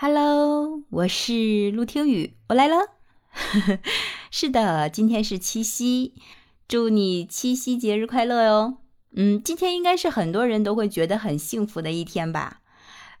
[0.00, 2.76] Hello，我是陆听雨，我来了。
[4.30, 6.14] 是的，今天是七夕，
[6.68, 8.76] 祝你七夕节日快乐哟。
[9.16, 12.60] 嗯，今天应该是很多人都会觉得很幸福的一天吧。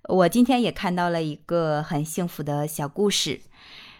[0.04, 3.40] 我今天也看到了一个很幸福的小故事，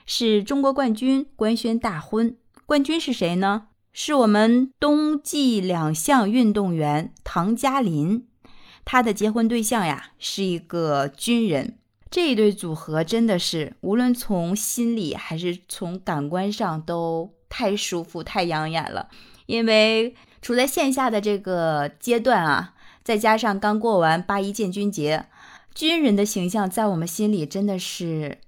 [0.07, 3.67] 是中国冠军官宣大婚，冠军是谁呢？
[3.93, 8.29] 是我们冬季两项运动员唐佳琳。
[8.85, 11.78] 他的结婚对象呀是一个军人，
[12.11, 19.09] 这一对组合真的是无论从心理还是从感官上都太舒服、太养眼了。
[19.47, 25.27] 因为处在线下的这个阶段啊，再加上刚过完八一建军节，
[25.75, 28.38] 军人的形象在我们心里真的是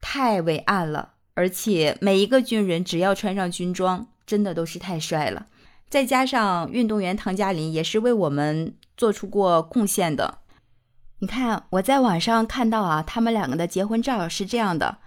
[0.00, 1.14] 太伟岸了。
[1.34, 5.46] 而且每一个军人只要穿上军装，真的都是太帅了。
[5.88, 8.74] 再加上运动员唐佳林也是为我们。
[8.98, 10.38] 做出过贡献的，
[11.20, 14.98] 你看我在网上看到啊，他们两个的结婚照是这样的：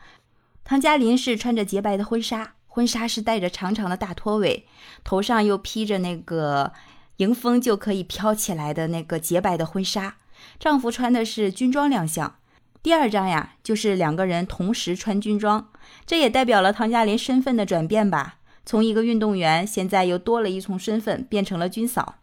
[0.66, 4.66] 唐佳林是穿着洁白的婚纱，婚纱是带着长长的大拖尾，
[5.06, 6.74] 头上又披着那个
[7.18, 10.18] 迎风就可以飘起来的那个洁白的婚纱，
[10.60, 12.36] 丈夫穿的是军装亮相。
[12.84, 15.70] 第二张呀，就是两个人同时穿军装，
[16.06, 22.16] 这也代表了唐佳琳身份的转变吧，从一个运动员，现在又多了一重身份，变成了军嫂。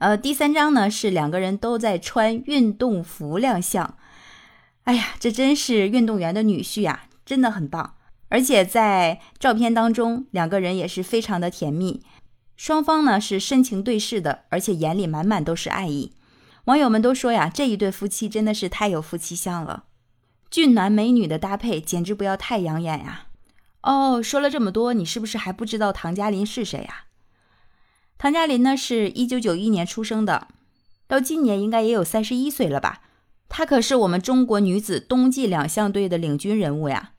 [0.00, 3.96] 呃，第三张呢是两个人都在穿运动服亮相，
[4.84, 7.96] 哎呀，这真是运动员的女婿呀，真的很棒。
[8.30, 12.02] 而且在照片当中，两个人也是非常的甜蜜，
[12.56, 16.12] 双方呢是深情对视的，而且眼里满满都是爱意。
[16.64, 19.84] 网友们都说呀，这一对夫妻真的是太有夫妻相了，
[20.50, 23.26] 俊男美女的搭配简直不要太养眼呀。
[23.82, 27.04] 哦，说了这么多，你是不是还不知道唐佳林是谁呀？
[28.22, 30.48] 唐佳琳呢，是一九九一年出生的，
[31.08, 33.00] 到今年应该也有三十一岁了吧？
[33.48, 37.12] 她可是我们中国女子冬季两项队的领军人物呀。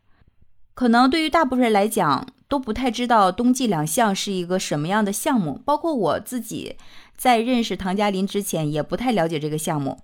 [0.76, 5.60] 可能对于大部分人来讲，都不太知道冬季两项是一个什么样的项目。
[5.66, 6.78] 包括我自己
[7.18, 10.02] 在认识唐佳琳之前，也不太了解这个项目。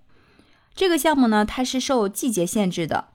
[0.74, 3.10] 这个项目呢，它是受季节限制的，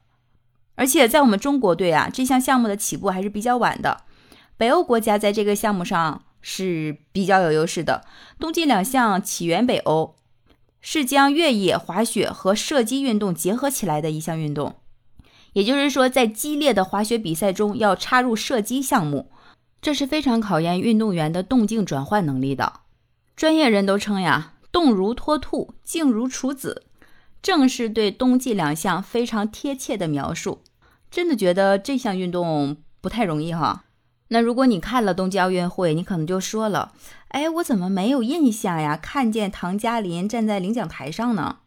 [0.77, 4.03] 而且在我们中国队啊，这项项目的起步还是比较晚的。
[4.57, 6.23] 北欧国家在这个项目上。
[6.43, 8.05] 是比较有优势的。
[8.39, 10.15] 冬季两项起源北欧，
[10.83, 14.77] 是将越野滑雪和射击运动结合起来的一项运动。
[15.55, 19.31] 也就是说，在激烈的滑雪比赛中要插入射击项目，
[19.81, 22.81] 这是非常考验运动员的动静转换能力的。
[23.37, 26.85] 专业人都称呀，“动如脱兔，静如处子”，
[27.43, 30.63] 正是对冬季两项非常贴切的描述。
[31.11, 33.85] 真的觉得这项运动不太容易哈。
[34.33, 36.93] 那如果你看了冬季奥运会，你可能就说了
[37.29, 38.97] ：“哎，我怎么没有印象呀？
[38.97, 41.59] 看见唐佳琳站在领奖台上呢？”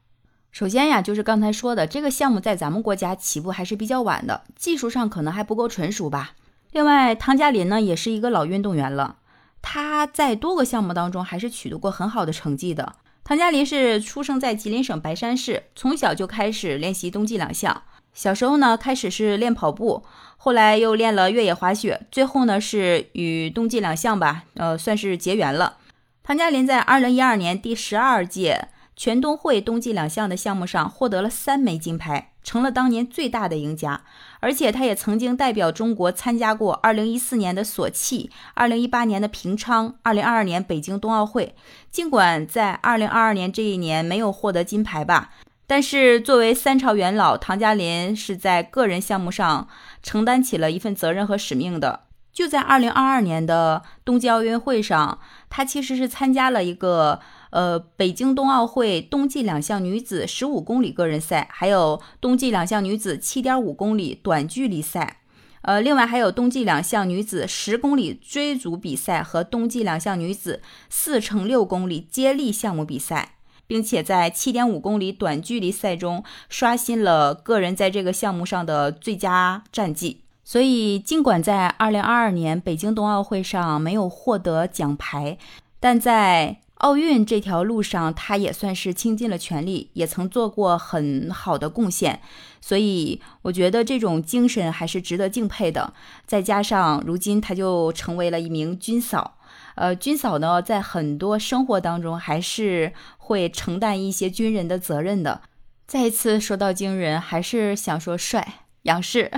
[0.51, 6.31] 首先呀，就是刚才说的，这个项目在咱们国家起步还是比较晚的，技术上可能还不够纯熟吧。
[6.71, 9.17] 另外，唐佳琳呢也是一个老运动员了，
[9.61, 12.95] 她在多个项目当中还是取得过很好的成绩的。
[13.23, 17.83] 唐佳琳是出生在吉林省白山市，从小就开始练习冬季两项。
[18.15, 20.03] 小时候呢，开始是练跑步，
[20.37, 25.77] 后来又练了越野滑雪，最后呢是与冬季两项吧，呃，算是结缘了。
[26.23, 34.01] 唐佳琳在二零一二年第十二届全冬会冬季两项的项目上获得了三枚金牌，成了当年最大的赢家。
[34.39, 41.53] 而且他也曾经代表中国参加过二零一四年的索契、二零一八年的平昌、二零二二年北京冬奥会。
[41.91, 45.31] 尽管在二零二二年这一年没有获得金牌吧。
[45.67, 49.67] 但是，作为三朝元老，唐佳琳是在个人项目上
[50.03, 52.01] 承担起了一份责任和使命的。
[52.31, 65.21] 就在二零二二年的冬季奥运会上，她其实是参加了一个呃北京冬奥会冬季两项女子十五公里个人赛，还有冬季两项女子七点五公里短距离赛，
[65.61, 73.34] 呃，另外还有冬季两项女子十公里追逐比赛和冬季两项女子四乘六公里接力项目比赛。
[73.67, 80.21] 并且在七点五公里短距离赛中刷新了个人在这个项目上的最佳战绩。
[80.43, 85.39] 所以，尽管在二零二二年北京冬奥会上没有获得奖牌，
[85.79, 92.19] 但在奥运这条路上，他也算是倾尽了全力，也曾做过很好的贡献。
[92.61, 95.93] 所以，我觉得这种精神还是值得敬佩的。
[96.27, 99.37] 再加上如今他就成为了一名军嫂。
[99.75, 105.41] 呃，军嫂呢，在很多生活当中还是会承担一些军人的责任的。
[105.85, 109.29] 再一次说到军人，还是想说帅、仰视，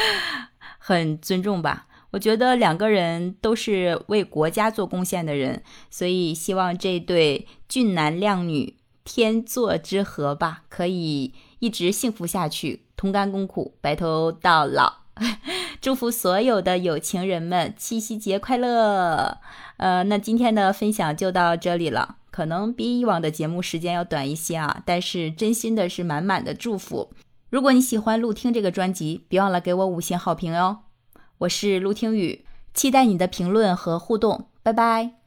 [0.78, 1.86] 很尊重吧。
[2.12, 12.84] 我觉得两个人都是为国家做贡献的人，所以希望这对俊男靓女天作之合吧，可以一直幸福下去。
[12.94, 14.98] 同甘共苦，白头到老。
[15.82, 19.38] 祝福所有的有情人们七夕节快乐！
[19.78, 27.10] 呃，那今天的分享就到这里了，可能比以往的节目时间要短一些啊，但是真心的是满满的祝福。
[27.50, 30.82] 如果你喜欢陆听这个专辑，别忘了给我五星好评哦。
[31.38, 35.21] 我是陆听雨，期待你的评论和互动，拜拜。